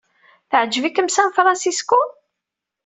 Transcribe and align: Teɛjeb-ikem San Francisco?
Teɛjeb-ikem 0.49 1.07
San 1.15 1.29
Francisco? 1.35 1.99